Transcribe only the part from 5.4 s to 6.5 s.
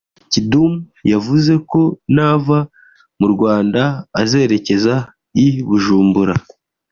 i Bujumbura